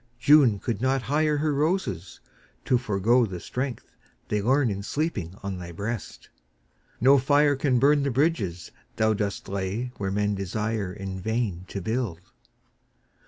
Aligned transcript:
June 0.17 0.57
could 0.57 0.81
not 0.81 1.03
hire 1.03 1.37
Her 1.37 1.53
roses 1.53 2.19
to 2.65 2.79
forego 2.79 3.23
the 3.27 3.39
strength 3.39 3.93
they 4.29 4.41
learn 4.41 4.71
In 4.71 4.81
sleeping 4.81 5.35
on 5.43 5.59
thy 5.59 5.71
breast. 5.71 6.27
No 6.99 7.19
fires 7.19 7.59
can 7.59 7.77
burn 7.77 8.01
The 8.01 8.09
bridges 8.09 8.71
thou 8.95 9.13
dost 9.13 9.47
lay 9.47 9.91
where 9.97 10.09
men 10.09 10.33
desire 10.33 10.91
In 10.91 11.19
vain 11.19 11.65
to 11.67 11.81
build. 11.83 12.31